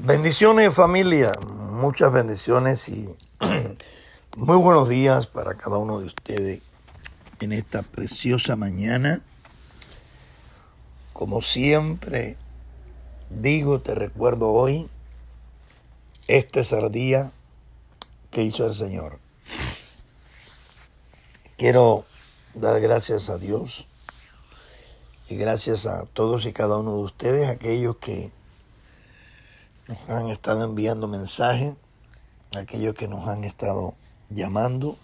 [0.00, 1.30] Bendiciones familia,
[1.70, 3.08] muchas bendiciones y
[4.36, 6.60] muy buenos días para cada uno de ustedes
[7.38, 9.22] en esta preciosa mañana.
[11.12, 12.36] Como siempre
[13.30, 14.88] digo, te recuerdo hoy,
[16.26, 17.30] este es el día
[18.32, 19.20] que hizo el Señor.
[21.56, 22.04] Quiero
[22.54, 23.86] dar gracias a Dios
[25.28, 28.32] y gracias a todos y cada uno de ustedes, aquellos que
[29.88, 31.76] nos han estado enviando mensajes,
[32.56, 33.94] aquellos que nos han estado
[34.30, 34.96] llamando.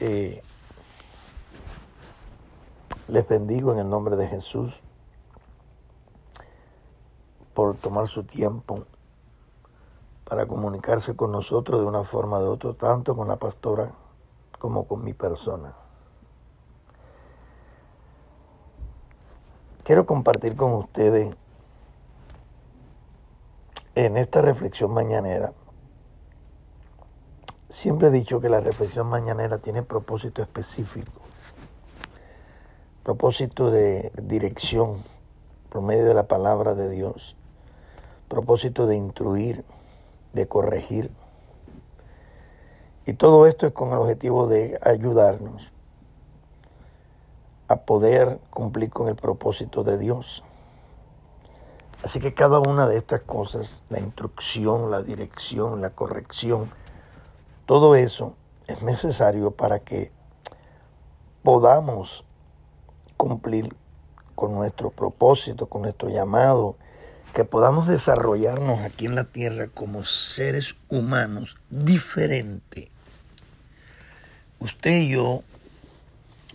[0.00, 0.42] Eh,
[3.08, 4.80] les bendigo en el nombre de Jesús
[7.54, 8.84] por tomar su tiempo
[10.24, 13.92] para comunicarse con nosotros de una forma o de otra, tanto con la pastora
[14.58, 15.74] como con mi persona.
[19.82, 21.36] Quiero compartir con ustedes
[23.94, 25.52] en esta reflexión mañanera.
[27.68, 31.12] Siempre he dicho que la reflexión mañanera tiene propósito específico,
[33.02, 34.96] propósito de dirección
[35.70, 37.36] por medio de la palabra de Dios,
[38.28, 39.64] propósito de instruir,
[40.32, 41.10] de corregir.
[43.06, 45.72] Y todo esto es con el objetivo de ayudarnos
[47.68, 50.44] a poder cumplir con el propósito de Dios.
[52.04, 56.70] Así que cada una de estas cosas, la instrucción, la dirección, la corrección,
[57.64, 60.12] todo eso es necesario para que
[61.42, 62.22] podamos
[63.16, 63.74] cumplir
[64.34, 66.76] con nuestro propósito, con nuestro llamado,
[67.32, 72.90] que podamos desarrollarnos aquí en la tierra como seres humanos diferentes.
[74.60, 75.42] Usted y yo,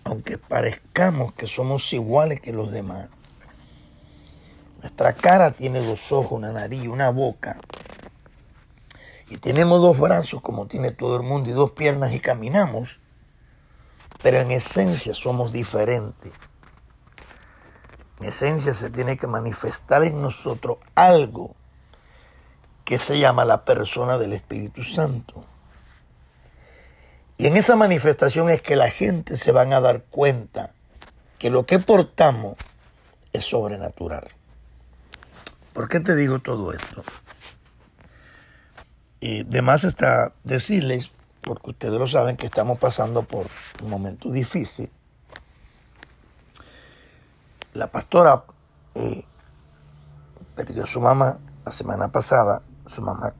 [0.03, 3.09] aunque parezcamos que somos iguales que los demás,
[4.79, 7.57] nuestra cara tiene dos ojos, una nariz, una boca.
[9.29, 12.99] Y tenemos dos brazos como tiene todo el mundo y dos piernas y caminamos.
[14.23, 16.31] Pero en esencia somos diferentes.
[18.19, 21.55] En esencia se tiene que manifestar en nosotros algo
[22.85, 25.45] que se llama la persona del Espíritu Santo.
[27.37, 30.73] Y en esa manifestación es que la gente se van a dar cuenta
[31.37, 32.55] que lo que portamos
[33.31, 34.38] es sobrenatural.
[35.79, 37.05] ¿Por qué te digo todo esto?
[39.21, 43.47] Y demás está decirles, porque ustedes lo saben, que estamos pasando por
[43.81, 44.91] un momento difícil.
[47.73, 48.43] La pastora
[48.93, 49.23] eh,
[50.53, 52.61] perdió a su mamá la semana pasada.
[52.85, 53.33] Su mamá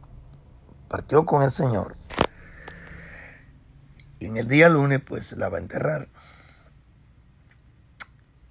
[0.88, 1.98] partió con el Señor.
[4.20, 6.08] Y en el día lunes, pues la va a enterrar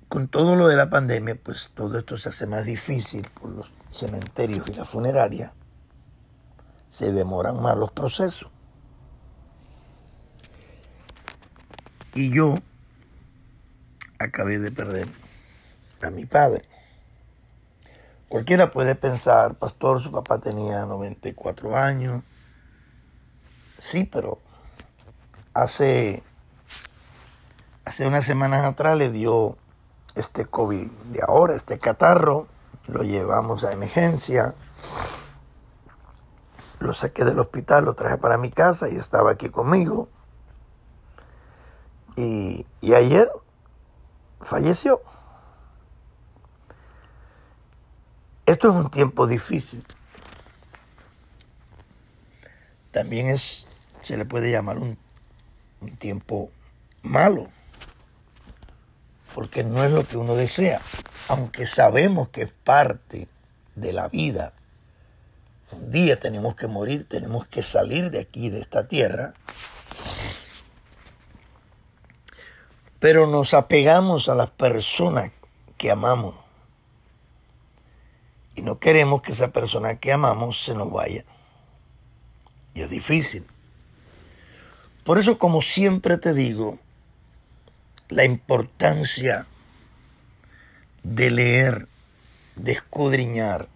[0.08, 3.77] con todo lo de la pandemia, pues todo esto se hace más difícil por los
[3.90, 5.52] cementerios y la funeraria.
[6.88, 8.50] Se demoran más los procesos.
[12.14, 12.56] Y yo
[14.18, 15.08] acabé de perder
[16.02, 16.64] a mi padre.
[18.28, 22.22] Cualquiera puede pensar, pastor, su papá tenía 94 años.
[23.78, 24.38] Sí, pero
[25.54, 26.22] hace,
[27.84, 29.56] hace unas semanas atrás le dio
[30.14, 32.48] este COVID de ahora, este catarro,
[32.88, 34.54] lo llevamos a emergencia,
[36.80, 40.08] lo saqué del hospital, lo traje para mi casa y estaba aquí conmigo.
[42.16, 43.30] Y, y ayer
[44.40, 45.00] falleció.
[48.46, 49.84] Esto es un tiempo difícil.
[52.90, 53.66] También es,
[54.02, 54.98] se le puede llamar un,
[55.80, 56.50] un tiempo
[57.02, 57.48] malo
[59.34, 60.80] porque no es lo que uno desea,
[61.28, 63.28] aunque sabemos que es parte
[63.74, 64.52] de la vida.
[65.70, 69.34] Un día tenemos que morir, tenemos que salir de aquí, de esta tierra,
[72.98, 75.30] pero nos apegamos a las personas
[75.76, 76.34] que amamos
[78.56, 81.24] y no queremos que esa persona que amamos se nos vaya.
[82.74, 83.46] Y es difícil.
[85.04, 86.78] Por eso, como siempre te digo,
[88.08, 89.46] la importancia
[91.02, 91.88] de leer,
[92.56, 93.68] de escudriñar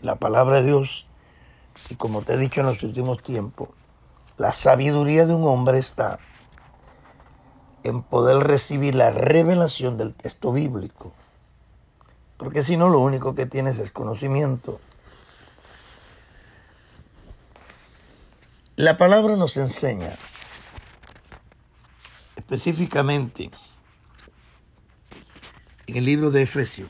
[0.00, 1.06] la palabra de Dios
[1.90, 3.68] y como te he dicho en los últimos tiempos,
[4.36, 6.18] la sabiduría de un hombre está
[7.82, 11.12] en poder recibir la revelación del texto bíblico.
[12.36, 14.80] Porque si no, lo único que tienes es conocimiento.
[18.76, 20.10] La palabra nos enseña
[22.36, 23.50] específicamente
[25.86, 26.88] en el libro de Efesios,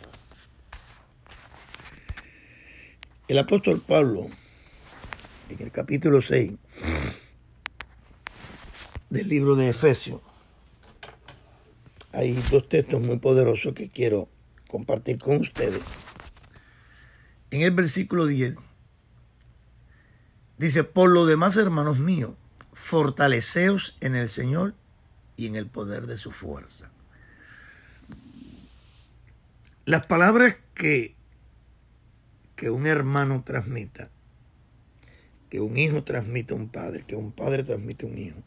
[3.26, 4.28] El apóstol Pablo,
[5.48, 6.52] en el capítulo 6
[9.08, 10.20] del libro de Efesios,
[12.12, 14.28] hay dos textos muy poderosos que quiero
[14.68, 15.82] compartir con ustedes.
[17.50, 18.56] En el versículo 10
[20.58, 22.34] dice, por lo demás, hermanos míos,
[22.72, 24.74] fortaleceos en el Señor
[25.36, 26.93] y en el poder de su fuerza.
[29.86, 31.14] Las palabras que,
[32.56, 34.08] que un hermano transmita,
[35.50, 38.38] que un hijo transmite a un padre, que un padre transmite a un hijo,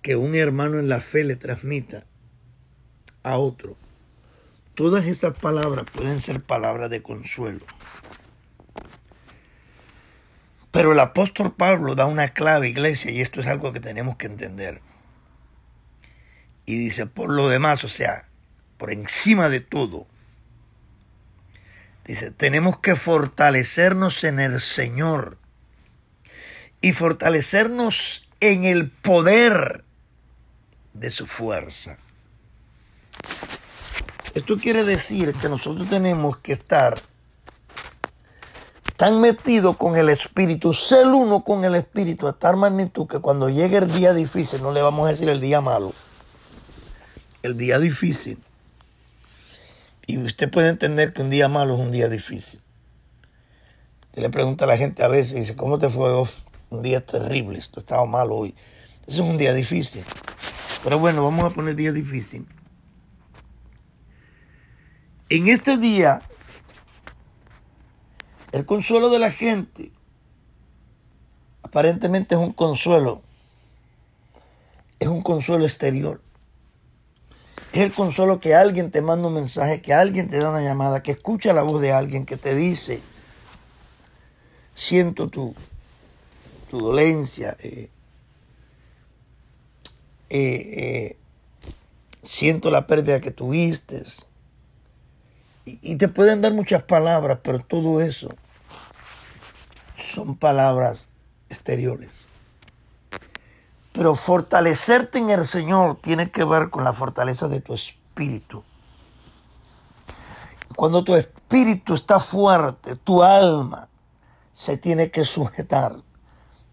[0.00, 2.06] que un hermano en la fe le transmita
[3.22, 3.76] a otro.
[4.74, 7.66] Todas esas palabras pueden ser palabras de consuelo.
[10.70, 14.26] Pero el apóstol Pablo da una clave, iglesia, y esto es algo que tenemos que
[14.26, 14.80] entender.
[16.68, 18.26] Y dice, por lo demás, o sea,
[18.76, 20.06] por encima de todo,
[22.04, 25.38] dice, tenemos que fortalecernos en el Señor
[26.82, 29.82] y fortalecernos en el poder
[30.92, 31.96] de su fuerza.
[34.34, 37.00] Esto quiere decir que nosotros tenemos que estar
[38.98, 43.48] tan metidos con el Espíritu, ser uno con el Espíritu a tal magnitud que cuando
[43.48, 45.94] llegue el día difícil, no le vamos a decir el día malo,
[47.42, 48.42] el día difícil.
[50.06, 52.60] Y usted puede entender que un día malo es un día difícil.
[54.06, 56.12] Usted le pregunta a la gente a veces, dice, ¿cómo te fue?
[56.70, 58.54] un día terrible, esto estaba malo hoy.
[59.06, 60.04] Eso es un día difícil.
[60.82, 62.46] Pero bueno, vamos a poner día difícil.
[65.30, 66.22] En este día,
[68.52, 69.92] el consuelo de la gente
[71.62, 73.22] aparentemente es un consuelo,
[74.98, 76.22] es un consuelo exterior.
[77.72, 81.02] Es el consuelo que alguien te manda un mensaje, que alguien te da una llamada,
[81.02, 83.00] que escucha la voz de alguien que te dice,
[84.74, 85.54] siento tu,
[86.70, 87.90] tu dolencia, eh,
[90.30, 91.16] eh, eh,
[92.22, 94.02] siento la pérdida que tuviste.
[95.66, 98.30] Y, y te pueden dar muchas palabras, pero todo eso
[99.96, 101.10] son palabras
[101.50, 102.27] exteriores.
[103.98, 108.62] Pero fortalecerte en el Señor tiene que ver con la fortaleza de tu espíritu.
[110.76, 113.88] Cuando tu espíritu está fuerte, tu alma
[114.52, 115.96] se tiene que sujetar.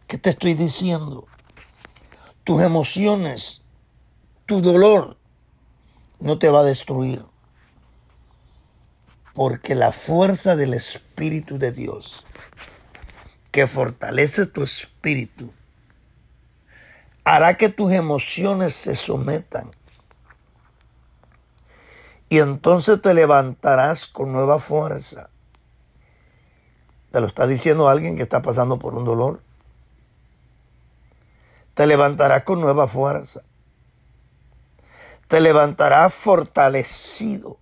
[0.05, 1.25] ¿Qué te estoy diciendo?
[2.43, 3.63] Tus emociones,
[4.45, 5.17] tu dolor
[6.19, 7.25] no te va a destruir.
[9.33, 12.23] Porque la fuerza del Espíritu de Dios
[13.51, 15.51] que fortalece tu espíritu
[17.25, 19.71] hará que tus emociones se sometan.
[22.29, 25.29] Y entonces te levantarás con nueva fuerza.
[27.11, 29.41] Te lo está diciendo alguien que está pasando por un dolor.
[31.73, 33.41] Te levantarás con nueva fuerza.
[35.27, 37.57] Te levantarás fortalecido.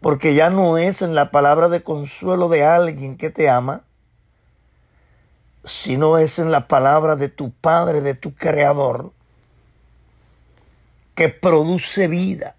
[0.00, 3.84] Porque ya no es en la palabra de consuelo de alguien que te ama,
[5.64, 9.12] sino es en la palabra de tu Padre, de tu Creador,
[11.14, 12.56] que produce vida.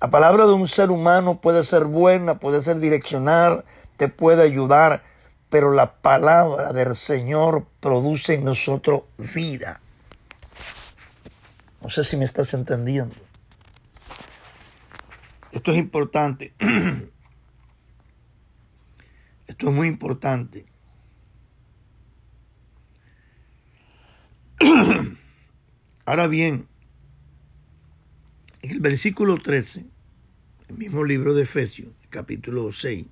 [0.00, 3.64] La palabra de un ser humano puede ser buena, puede ser direccionar,
[3.96, 5.04] te puede ayudar,
[5.48, 9.80] pero la palabra del Señor produce en nosotros vida.
[11.82, 13.14] No sé si me estás entendiendo.
[15.52, 16.52] Esto es importante.
[19.46, 20.71] Esto es muy importante.
[26.12, 26.68] Ahora bien,
[28.60, 29.86] en el versículo 13,
[30.68, 33.06] el mismo libro de Efesios, capítulo 6,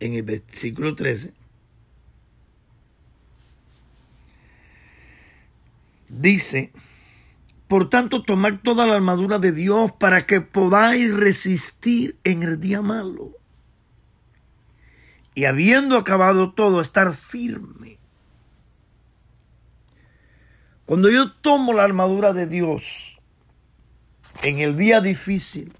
[0.00, 1.32] en el versículo 13,
[6.10, 6.70] dice,
[7.66, 12.82] por tanto, tomar toda la armadura de Dios para que podáis resistir en el día
[12.82, 13.30] malo.
[15.34, 18.03] Y habiendo acabado todo, estar firme.
[20.86, 23.18] Cuando yo tomo la armadura de Dios
[24.42, 25.72] en el día difícil,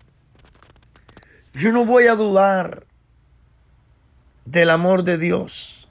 [1.52, 2.86] yo no voy a dudar
[4.44, 5.88] del amor de Dios.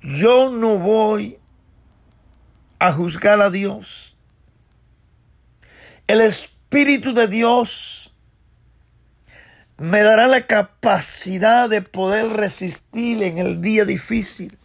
[0.00, 1.38] Yo no voy
[2.78, 4.16] a juzgar a Dios.
[6.06, 8.14] El Espíritu de Dios
[9.78, 14.58] me dará la capacidad de poder resistir en el día difícil.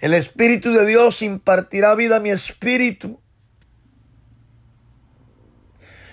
[0.00, 3.20] El Espíritu de Dios impartirá vida a mi espíritu.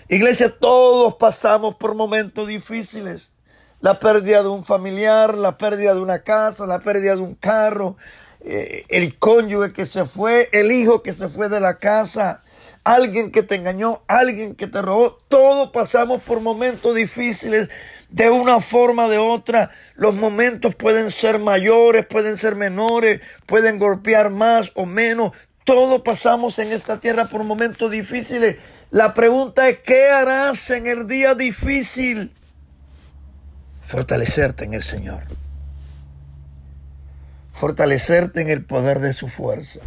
[0.10, 3.36] Iglesia, todos pasamos por momentos difíciles.
[3.82, 7.96] La pérdida de un familiar, la pérdida de una casa, la pérdida de un carro,
[8.40, 12.44] eh, el cónyuge que se fue, el hijo que se fue de la casa,
[12.84, 15.18] alguien que te engañó, alguien que te robó.
[15.28, 17.70] Todos pasamos por momentos difíciles
[18.10, 19.70] de una forma o de otra.
[19.96, 25.32] Los momentos pueden ser mayores, pueden ser menores, pueden golpear más o menos.
[25.64, 28.58] Todos pasamos en esta tierra por momentos difíciles.
[28.92, 32.32] La pregunta es, ¿qué harás en el día difícil?
[33.82, 35.24] Fortalecerte en el Señor.
[37.52, 39.80] Fortalecerte en el poder de su fuerza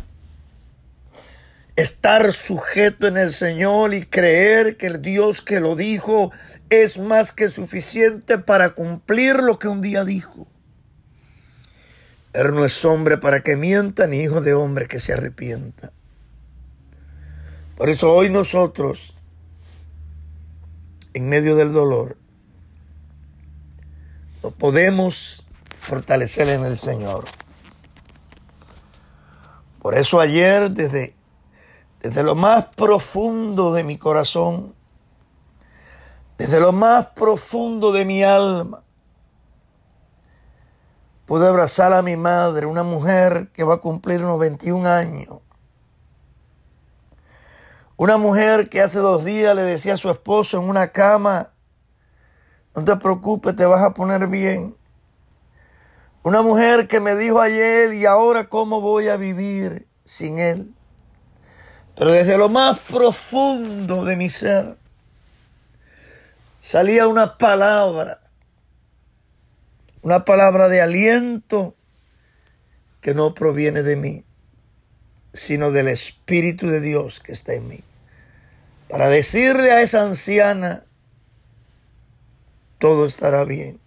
[1.78, 6.32] estar sujeto en el Señor y creer que el Dios que lo dijo
[6.70, 10.49] es más que suficiente para cumplir lo que un día dijo.
[12.32, 15.92] Él no es hombre para que mienta, ni hijo de hombre que se arrepienta.
[17.76, 19.14] Por eso hoy nosotros,
[21.14, 22.16] en medio del dolor,
[24.42, 25.47] nos podemos
[25.78, 27.25] fortalecer en el Señor.
[29.80, 31.17] Por eso ayer, desde
[32.00, 34.75] desde lo más profundo de mi corazón,
[36.38, 38.85] desde lo más profundo de mi alma,
[41.26, 45.40] pude abrazar a mi madre, una mujer que va a cumplir unos 21 años.
[47.97, 51.52] Una mujer que hace dos días le decía a su esposo en una cama,
[52.76, 54.76] no te preocupes, te vas a poner bien.
[56.23, 60.77] Una mujer que me dijo ayer, ¿y ahora cómo voy a vivir sin él?
[61.99, 64.76] Pero desde lo más profundo de mi ser
[66.61, 68.21] salía una palabra,
[70.02, 71.75] una palabra de aliento
[73.00, 74.25] que no proviene de mí,
[75.33, 77.81] sino del Espíritu de Dios que está en mí.
[78.88, 80.85] Para decirle a esa anciana,
[82.78, 83.81] todo estará bien.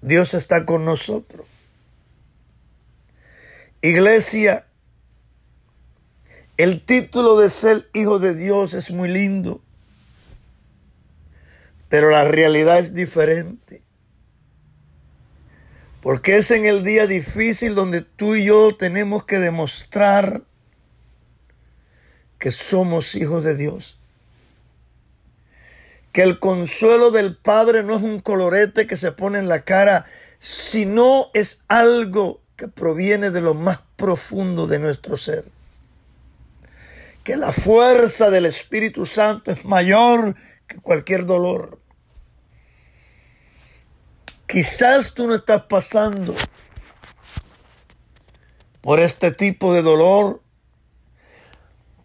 [0.00, 1.46] Dios está con nosotros.
[3.82, 4.66] Iglesia,
[6.62, 9.62] el título de ser hijo de Dios es muy lindo,
[11.88, 13.82] pero la realidad es diferente.
[16.02, 20.42] Porque es en el día difícil donde tú y yo tenemos que demostrar
[22.38, 23.98] que somos hijos de Dios.
[26.12, 30.04] Que el consuelo del Padre no es un colorete que se pone en la cara,
[30.40, 35.46] sino es algo que proviene de lo más profundo de nuestro ser
[37.30, 40.34] que la fuerza del Espíritu Santo es mayor
[40.66, 41.80] que cualquier dolor.
[44.48, 46.34] Quizás tú no estás pasando
[48.80, 50.42] por este tipo de dolor,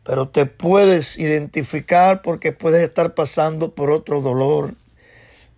[0.03, 4.75] pero te puedes identificar porque puedes estar pasando por otro dolor.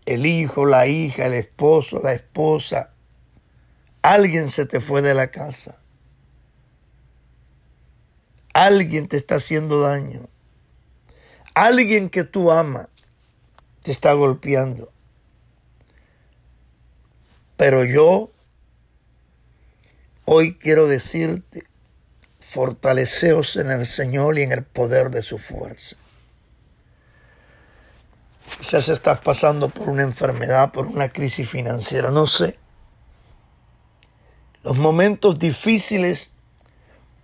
[0.06, 2.92] El hijo, la hija, el esposo, la esposa.
[4.02, 5.82] Alguien se te fue de la casa.
[8.58, 10.22] Alguien te está haciendo daño.
[11.54, 12.88] Alguien que tú amas
[13.84, 14.92] te está golpeando.
[17.56, 18.32] Pero yo
[20.26, 21.68] hoy quiero decirte,
[22.40, 25.96] fortaleceos en el Señor y en el poder de su fuerza.
[28.58, 32.58] Quizás estás pasando por una enfermedad, por una crisis financiera, no sé.
[34.64, 36.34] Los momentos difíciles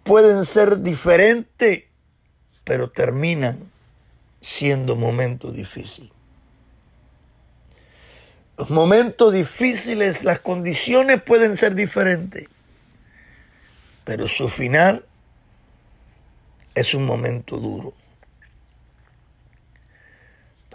[0.04, 1.84] pueden ser diferentes,
[2.64, 3.58] pero terminan
[4.42, 6.12] siendo momentos difíciles.
[8.58, 12.48] Los momentos difíciles, las condiciones pueden ser diferentes,
[14.06, 15.06] pero su final
[16.76, 17.94] es un momento duro.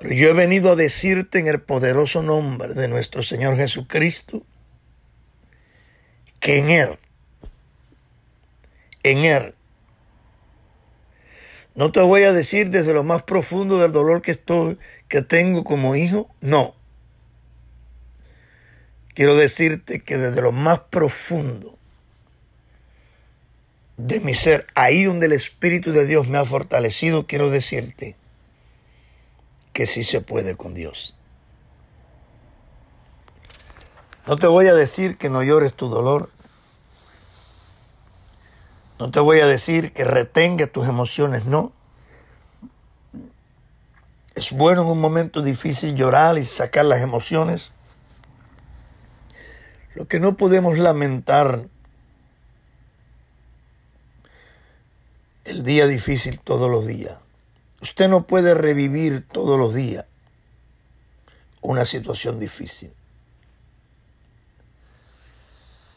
[0.00, 4.44] Pero yo he venido a decirte en el poderoso nombre de nuestro Señor Jesucristo
[6.40, 6.98] que en Él
[9.02, 9.54] en Él.
[11.74, 14.78] No te voy a decir desde lo más profundo del dolor que estoy,
[15.08, 16.74] que tengo como hijo, no.
[19.14, 21.78] Quiero decirte que desde lo más profundo
[23.96, 28.16] de mi ser, ahí donde el Espíritu de Dios me ha fortalecido, quiero decirte
[29.72, 31.14] que sí se puede con Dios.
[34.26, 36.30] No te voy a decir que no llores tu dolor.
[38.98, 41.72] No te voy a decir que retenga tus emociones, no.
[44.34, 47.72] Es bueno en un momento difícil llorar y sacar las emociones.
[49.94, 51.66] Lo que no podemos lamentar
[55.44, 57.16] el día difícil todos los días.
[57.80, 60.04] Usted no puede revivir todos los días
[61.60, 62.92] una situación difícil.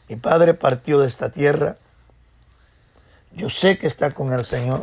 [0.08, 1.76] Mi padre partió de esta tierra
[3.34, 4.82] yo sé que está con el Señor.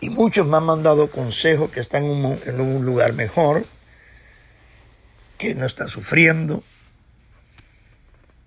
[0.00, 3.66] Y muchos me han mandado consejos que están en un, lugar mejor,
[5.36, 6.64] que no está sufriendo,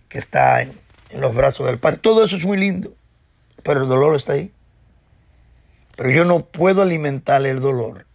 [0.09, 0.79] que está en,
[1.11, 1.97] en los brazos del Padre.
[1.97, 2.95] Todo eso es muy lindo,
[3.61, 4.51] pero el dolor está ahí.
[5.95, 8.07] Pero yo no puedo alimentar el dolor.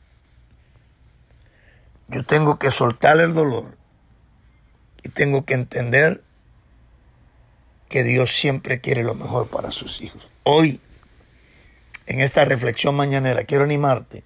[2.09, 3.77] Yo tengo que soltar el dolor
[5.05, 6.25] y tengo que entender
[7.89, 10.29] que Dios siempre quiere lo mejor para sus hijos.
[10.51, 10.81] Hoy,
[12.07, 14.25] en esta reflexión mañanera, quiero animarte.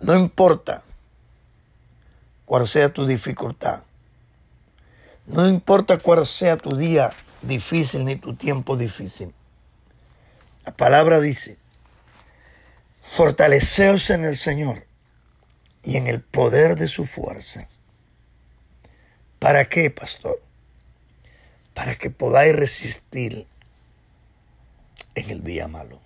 [0.00, 0.82] No importa
[2.46, 3.82] cuál sea tu dificultad,
[5.26, 7.10] no importa cuál sea tu día
[7.42, 9.34] difícil ni tu tiempo difícil.
[10.64, 11.58] La palabra dice,
[13.02, 14.86] fortaleceos en el Señor
[15.82, 17.68] y en el poder de su fuerza.
[19.38, 20.40] ¿Para qué, pastor?
[21.74, 23.46] Para que podáis resistir
[25.14, 26.00] en el día malo.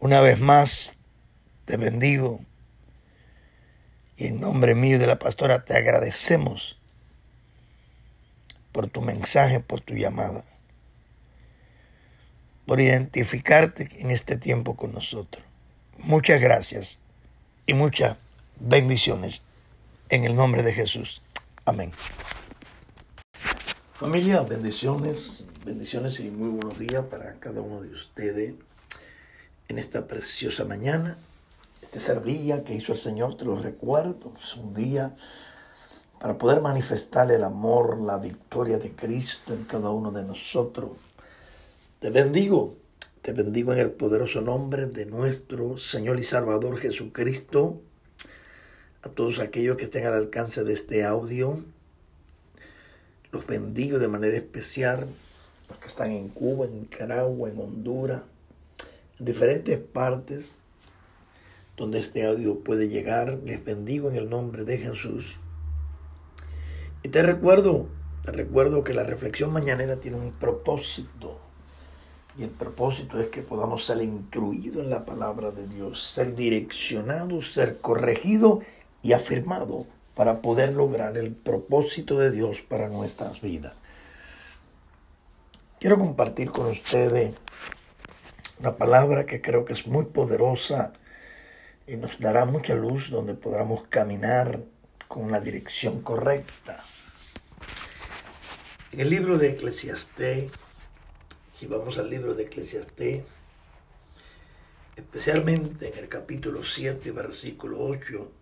[0.00, 0.98] Una vez más,
[1.64, 2.40] te bendigo
[4.16, 6.78] y en nombre mío y de la pastora te agradecemos
[8.72, 10.44] por tu mensaje, por tu llamada,
[12.66, 15.44] por identificarte en este tiempo con nosotros.
[15.98, 17.00] Muchas gracias
[17.66, 18.16] y muchas
[18.60, 19.42] bendiciones
[20.10, 21.22] en el nombre de Jesús.
[21.64, 21.92] Amén.
[23.98, 28.54] Familia, bendiciones, bendiciones y muy buenos días para cada uno de ustedes
[29.66, 31.18] en esta preciosa mañana.
[31.82, 35.16] Este ser día que hizo el Señor, te lo recuerdo, es un día
[36.20, 40.90] para poder manifestar el amor, la victoria de Cristo en cada uno de nosotros.
[41.98, 42.76] Te bendigo
[43.20, 47.80] te bendigo en el poderoso nombre de nuestro Señor y Salvador Jesucristo.
[49.02, 51.58] A todos aquellos que estén al alcance de este audio,
[53.32, 55.06] los bendigo de manera especial.
[55.68, 58.22] Los que están en Cuba, en Nicaragua, en Honduras,
[59.18, 60.56] en diferentes partes
[61.76, 63.38] donde este audio puede llegar.
[63.44, 65.36] Les bendigo en el nombre de Jesús.
[67.02, 67.88] Y te recuerdo,
[68.24, 71.38] te recuerdo que la reflexión mañanera tiene un propósito
[72.38, 77.52] y el propósito es que podamos ser instruidos en la palabra de Dios, ser direccionados,
[77.52, 78.64] ser corregidos
[79.02, 79.86] y afirmados
[80.18, 83.74] para poder lograr el propósito de Dios para nuestras vidas.
[85.78, 87.36] Quiero compartir con ustedes
[88.58, 90.92] una palabra que creo que es muy poderosa
[91.86, 94.58] y nos dará mucha luz donde podamos caminar
[95.06, 96.82] con la dirección correcta.
[98.90, 100.50] En el libro de Eclesiastés,
[101.52, 103.22] si vamos al libro de Eclesiastés,
[104.96, 108.32] especialmente en el capítulo 7, versículo 8,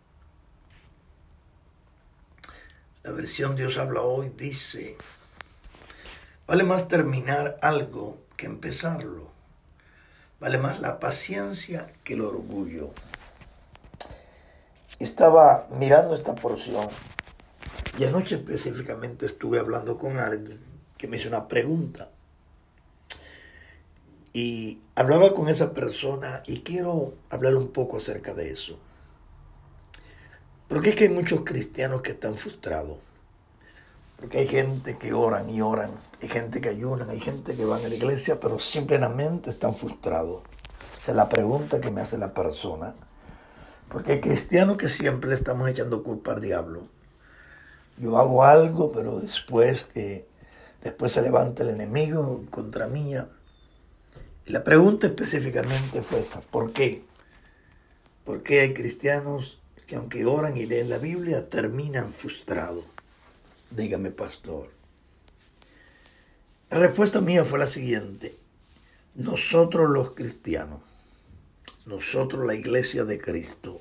[3.06, 4.96] la versión Dios habla hoy dice,
[6.48, 9.30] vale más terminar algo que empezarlo,
[10.40, 12.90] vale más la paciencia que el orgullo.
[14.98, 16.88] Estaba mirando esta porción
[17.96, 20.58] y anoche específicamente estuve hablando con alguien
[20.98, 22.10] que me hizo una pregunta.
[24.32, 28.80] Y hablaba con esa persona y quiero hablar un poco acerca de eso.
[30.68, 32.98] Porque es que hay muchos cristianos que están frustrados.
[34.18, 37.84] Porque hay gente que oran y oran, hay gente que ayunan, hay gente que van
[37.84, 40.42] a la iglesia, pero simplemente están frustrados.
[40.96, 42.94] Esa es la pregunta que me hace la persona.
[43.88, 46.88] Porque hay cristianos que siempre le estamos echando culpa al diablo.
[47.98, 50.26] Yo hago algo, pero después que
[50.82, 53.14] después se levanta el enemigo contra mí,
[54.46, 57.04] la pregunta específicamente fue esa, ¿por qué?
[58.24, 62.84] ¿Por qué hay cristianos que aunque oran y leen la Biblia terminan frustrados?
[63.70, 64.70] Dígame, pastor.
[66.70, 68.34] La respuesta mía fue la siguiente.
[69.14, 70.80] Nosotros los cristianos,
[71.86, 73.80] nosotros la iglesia de Cristo,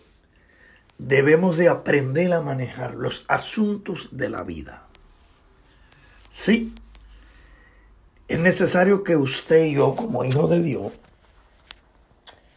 [0.98, 4.88] debemos de aprender a manejar los asuntos de la vida.
[6.30, 6.74] Sí,
[8.28, 10.94] es necesario que usted y yo, como hijos de Dios,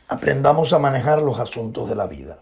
[0.08, 2.38] aprendamos a manejar los asuntos de la vida.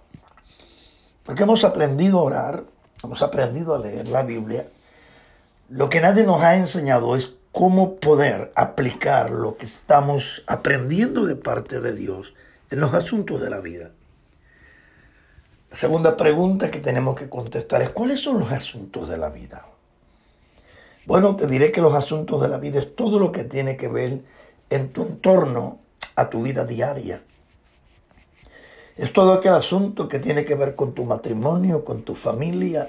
[1.26, 2.64] Porque hemos aprendido a orar,
[3.02, 4.64] hemos aprendido a leer la Biblia.
[5.68, 11.34] Lo que nadie nos ha enseñado es cómo poder aplicar lo que estamos aprendiendo de
[11.34, 12.32] parte de Dios
[12.70, 13.90] en los asuntos de la vida.
[15.70, 19.66] La segunda pregunta que tenemos que contestar es, ¿cuáles son los asuntos de la vida?
[21.06, 23.88] Bueno, te diré que los asuntos de la vida es todo lo que tiene que
[23.88, 24.22] ver
[24.70, 25.80] en tu entorno
[26.14, 27.22] a tu vida diaria.
[28.96, 32.88] Es todo aquel asunto que tiene que ver con tu matrimonio, con tu familia,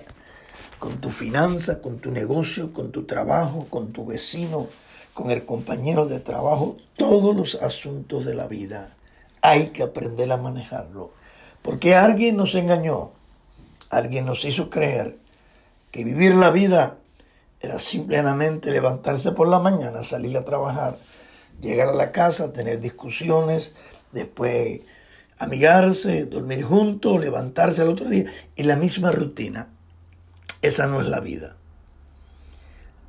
[0.79, 4.67] con tu finanza, con tu negocio, con tu trabajo, con tu vecino,
[5.13, 8.95] con el compañero de trabajo, todos los asuntos de la vida.
[9.41, 11.11] Hay que aprender a manejarlo.
[11.61, 13.11] Porque alguien nos engañó,
[13.89, 15.17] alguien nos hizo creer
[15.91, 16.99] que vivir la vida
[17.59, 20.97] era simplemente levantarse por la mañana, salir a trabajar,
[21.59, 23.73] llegar a la casa, tener discusiones,
[24.13, 24.81] después
[25.37, 29.69] amigarse, dormir juntos, levantarse al otro día y la misma rutina.
[30.61, 31.57] Esa no es la vida.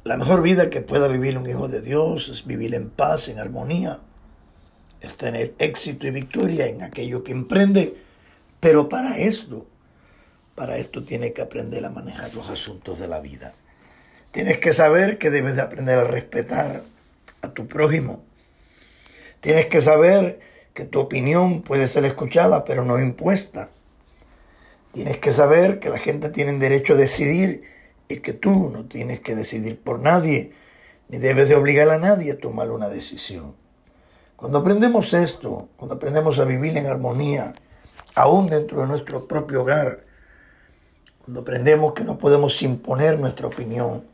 [0.04, 3.38] La mejor vida que pueda vivir un hijo de Dios es vivir en paz, en
[3.38, 4.00] armonía,
[5.00, 7.96] es tener éxito y victoria en aquello que emprende,
[8.60, 9.66] pero para esto,
[10.54, 13.54] para esto tiene que aprender a manejar los asuntos de la vida.
[14.32, 16.82] Tienes que saber que debes de aprender a respetar
[17.42, 18.24] a tu prójimo.
[19.40, 20.40] Tienes que saber
[20.78, 23.68] que tu opinión puede ser escuchada, pero no impuesta.
[24.92, 27.64] Tienes que saber que la gente tiene derecho a decidir
[28.06, 30.52] y que tú no tienes que decidir por nadie,
[31.08, 33.56] ni debes de obligar a nadie a tomar una decisión.
[34.36, 37.54] Cuando aprendemos esto, cuando aprendemos a vivir en armonía,
[38.14, 40.04] aún dentro de nuestro propio hogar,
[41.24, 44.04] cuando aprendemos que no podemos imponer nuestra opinión,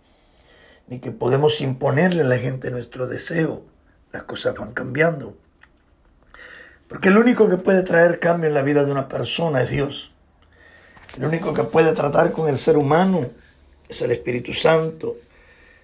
[0.86, 3.64] ni que podemos imponerle a la gente nuestro deseo,
[4.12, 5.43] las cosas van cambiando.
[6.94, 10.12] Porque el único que puede traer cambio en la vida de una persona es Dios.
[11.18, 13.26] El único que puede tratar con el ser humano
[13.88, 15.16] es el Espíritu Santo.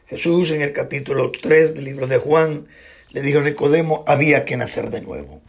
[0.06, 2.68] Jesús en el capítulo 3 del libro de Juan
[3.10, 5.40] le dijo a Nicodemo, había que nacer de nuevo.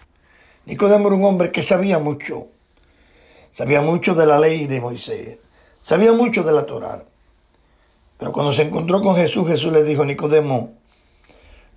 [0.66, 2.48] Nicodemo era un hombre que sabía mucho.
[3.52, 5.38] Sabía mucho de la ley de Moisés.
[5.80, 7.04] Sabía mucho de la Torá.
[8.18, 10.74] Pero cuando se encontró con Jesús, Jesús le dijo, Nicodemo,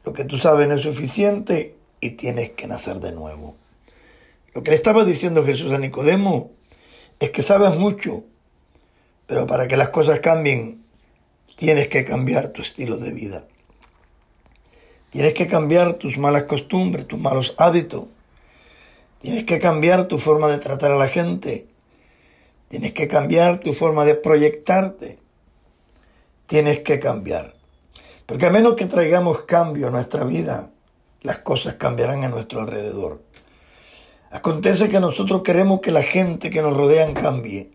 [0.06, 3.56] lo que tú sabes no es suficiente y tienes que nacer de nuevo.
[4.54, 6.52] Lo que le estaba diciendo Jesús a Nicodemo
[7.18, 8.24] es que sabes mucho,
[9.26, 10.84] pero para que las cosas cambien,
[11.56, 13.44] tienes que cambiar tu estilo de vida.
[15.10, 18.06] Tienes que cambiar tus malas costumbres, tus malos hábitos.
[19.20, 21.66] Tienes que cambiar tu forma de tratar a la gente.
[22.68, 25.18] Tienes que cambiar tu forma de proyectarte.
[26.46, 27.54] Tienes que cambiar.
[28.26, 30.70] Porque a menos que traigamos cambio a nuestra vida,
[31.22, 33.23] las cosas cambiarán a nuestro alrededor.
[34.34, 37.70] Acontece que nosotros queremos que la gente que nos rodean cambie,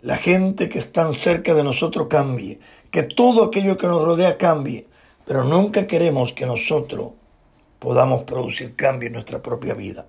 [0.00, 4.86] la gente que está cerca de nosotros cambie, que todo aquello que nos rodea cambie,
[5.26, 7.10] pero nunca queremos que nosotros
[7.78, 10.06] podamos producir cambio en nuestra propia vida.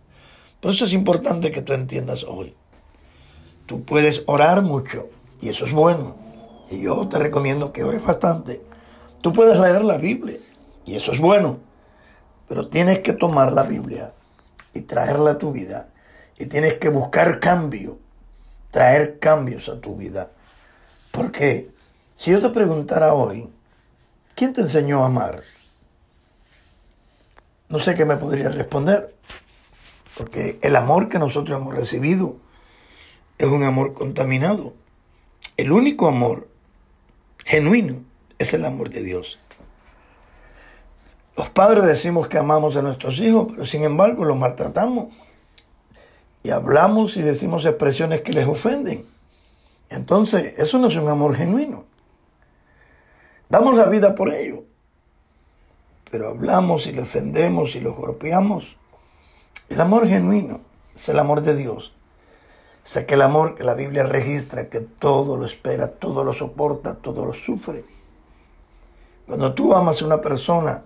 [0.62, 2.56] Por eso es importante que tú entiendas hoy.
[3.66, 5.10] Tú puedes orar mucho
[5.42, 6.16] y eso es bueno.
[6.72, 8.62] Y yo te recomiendo que ores bastante.
[9.22, 10.38] Tú puedes leer la Biblia
[10.86, 11.60] y eso es bueno.
[12.48, 14.14] Pero tienes que tomar la Biblia
[14.74, 15.90] y traerla a tu vida.
[16.38, 18.00] Y tienes que buscar cambio,
[18.72, 20.32] traer cambios a tu vida.
[21.12, 21.70] Porque
[22.16, 23.50] si yo te preguntara hoy,
[24.36, 25.44] ¿quién te enseñó a amar?
[27.68, 29.16] No sé qué me podría responder.
[30.18, 32.38] Porque el amor que nosotros hemos recibido
[33.38, 34.74] es un amor contaminado.
[35.56, 36.50] El único amor
[37.46, 38.04] genuino
[38.38, 39.40] es el amor de Dios.
[41.40, 45.06] Los padres decimos que amamos a nuestros hijos, pero sin embargo los maltratamos.
[46.44, 49.06] Y hablamos y decimos expresiones que les ofenden.
[49.90, 51.86] Entonces, eso no es un amor genuino.
[53.48, 54.66] Damos la vida por ello.
[56.12, 58.76] Pero hablamos y le ofendemos y los golpeamos.
[59.70, 60.60] El amor genuino
[60.94, 61.94] es el amor de Dios.
[62.86, 67.26] Es aquel amor que la Biblia registra que todo lo espera, todo lo soporta, todo
[67.26, 67.86] lo sufre.
[69.26, 70.84] Cuando tú amas a una persona,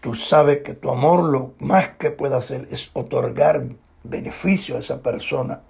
[0.00, 3.64] Tú sabes que tu amor lo más que puede hacer es otorgar
[4.04, 5.62] beneficio a esa persona.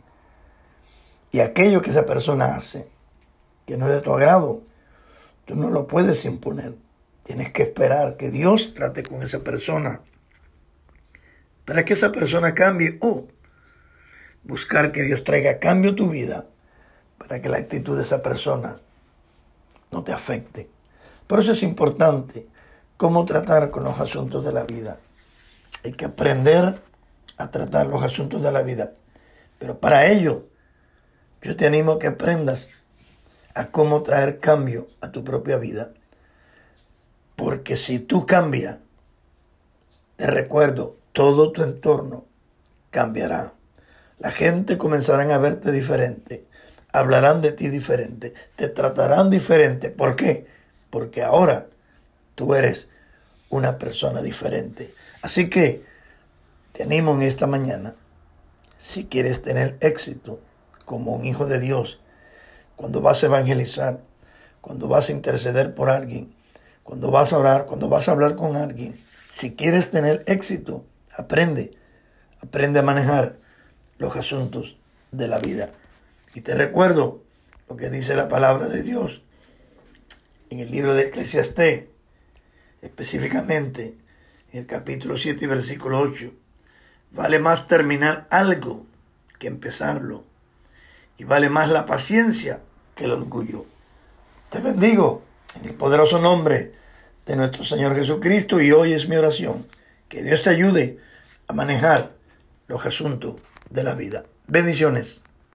[1.31, 2.89] Y aquello que esa persona hace,
[3.67, 4.63] que no es de tu agrado,
[5.45, 6.75] tú no lo puedes imponer.
[7.25, 10.01] Tienes que esperar que Dios trate con esa persona
[11.65, 13.29] para que esa persona cambie o
[14.43, 16.47] buscar que Dios traiga cambio a tu vida
[17.19, 18.79] para que la actitud de esa persona
[19.91, 20.71] no te afecte.
[21.27, 22.47] Por eso es importante
[22.99, 24.99] cómo tratar con los asuntos de la vida.
[25.85, 26.83] Hay que aprender
[27.39, 28.93] a tratar los asuntos de la vida.
[29.59, 30.47] Pero para ello,
[31.41, 32.71] yo te animo a que aprendas
[33.55, 35.93] a cómo traer cambio a tu propia vida.
[37.37, 38.79] Porque si tú cambias,
[40.17, 42.25] te recuerdo, todo tu entorno
[42.91, 43.53] cambiará.
[44.19, 46.45] La gente comenzará a verte diferente,
[46.93, 49.91] hablarán de ti diferente, te tratarán diferente.
[49.91, 50.49] ¿Por qué?
[50.91, 51.69] Porque ahora
[52.39, 52.87] Tú eres
[53.51, 54.95] una persona diferente.
[55.23, 55.83] Así que
[56.71, 57.97] te animo en esta mañana,
[58.77, 60.39] si quieres tener éxito
[60.85, 61.99] como un hijo de Dios,
[62.77, 63.99] cuando vas a evangelizar,
[64.61, 66.33] cuando vas a interceder por alguien,
[66.85, 68.97] cuando vas a orar, cuando vas a hablar con alguien,
[69.29, 70.85] si quieres tener éxito,
[71.17, 71.73] aprende,
[72.41, 73.35] aprende a manejar
[73.99, 74.77] los asuntos
[75.11, 75.71] de la vida.
[76.37, 77.21] Y te recuerdo
[77.69, 79.23] lo que dice la palabra de Dios
[80.51, 81.98] en el libro de Eclesiastés,
[82.83, 83.97] específicamente
[84.53, 86.33] en el capítulo 7 y versículo 8.
[87.13, 88.87] Vale más terminar algo
[89.39, 90.25] que empezarlo.
[91.17, 92.61] Y vale más la paciencia
[92.95, 93.67] que el orgullo.
[94.51, 95.23] Te bendigo
[95.57, 96.73] en el poderoso nombre
[97.27, 99.67] de nuestro Señor Jesucristo y hoy es mi oración.
[100.09, 100.99] Que Dios te ayude
[101.47, 102.13] a manejar
[102.67, 103.37] los asuntos
[103.71, 104.25] de la vida.
[104.47, 105.23] Bendiciones.